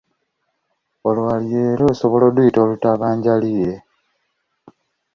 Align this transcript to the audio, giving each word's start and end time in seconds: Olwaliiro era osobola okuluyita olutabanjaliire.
Olwaliiro 1.07 1.69
era 1.73 1.85
osobola 1.93 2.23
okuluyita 2.27 2.59
olutabanjaliire. 2.65 3.75